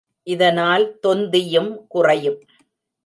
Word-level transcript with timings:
இதனால் 0.23 0.99
தொந்தியும் 0.99 1.87
குறையும். 1.87 2.39